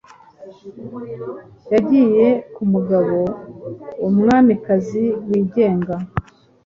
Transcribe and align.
Yagiye 1.73 2.25
kumugabo-umwamikazi 2.53 5.03
wigenga 5.27 5.93